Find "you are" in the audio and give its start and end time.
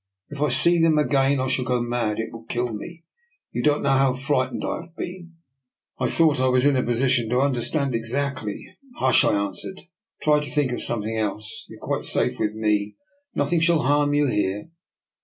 11.69-11.85